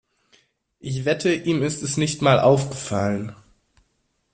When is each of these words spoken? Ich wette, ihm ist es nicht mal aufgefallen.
Ich 0.79 1.05
wette, 1.05 1.31
ihm 1.31 1.61
ist 1.61 1.83
es 1.83 1.95
nicht 1.95 2.23
mal 2.23 2.39
aufgefallen. 2.39 3.35